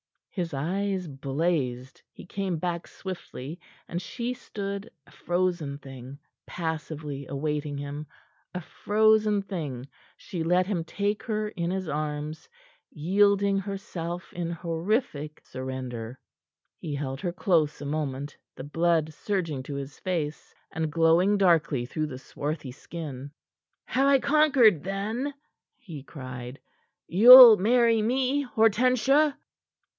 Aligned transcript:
His 0.31 0.53
eyes 0.53 1.07
blazed. 1.07 2.01
He 2.11 2.25
came 2.25 2.57
back 2.57 2.87
swiftly, 2.87 3.59
and 3.87 4.01
she 4.01 4.33
stood, 4.33 4.89
a 5.05 5.11
frozen 5.11 5.77
thing, 5.77 6.17
passively 6.47 7.27
awaiting 7.27 7.77
him; 7.77 8.07
a 8.55 8.61
frozen 8.61 9.43
thing, 9.43 9.87
she 10.17 10.41
let 10.41 10.65
him 10.65 10.85
take 10.85 11.21
her 11.23 11.49
in 11.49 11.69
his 11.69 11.87
arms, 11.87 12.49
yielding 12.89 13.59
herself 13.59 14.33
in 14.33 14.49
horrific 14.49 15.41
surrender. 15.43 16.17
He 16.79 16.95
held 16.95 17.19
her 17.21 17.33
close 17.33 17.79
a 17.81 17.85
moment, 17.85 18.37
the 18.55 18.63
blood 18.63 19.13
surging 19.13 19.61
to 19.63 19.75
his 19.75 19.99
face, 19.99 20.55
and 20.71 20.89
glowing 20.91 21.37
darkly 21.37 21.85
through 21.85 22.07
the 22.07 22.17
swarthy 22.17 22.71
skin. 22.71 23.31
"Have 23.85 24.07
I 24.07 24.17
conquered, 24.17 24.81
then?" 24.83 25.33
he 25.77 26.01
cried. 26.01 26.59
"You'll 27.05 27.57
marry 27.57 28.01
me, 28.01 28.43
Hortensia?" 28.43 29.37